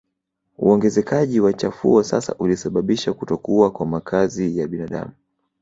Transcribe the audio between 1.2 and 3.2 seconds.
wa chafuo sasa ulisababisha